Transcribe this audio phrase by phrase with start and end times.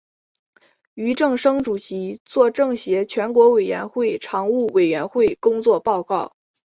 [0.95, 6.35] 俞正声主席作政协全国委员会常务委员会工作报告。